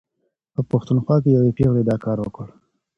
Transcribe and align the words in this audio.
په 0.53 0.61
پښتونخوا 0.71 1.15
کې 1.23 1.29
یوې 1.37 1.51
پېغلې 1.57 1.83
دا 1.89 1.95
کار 2.05 2.17
وکړ. 2.21 2.47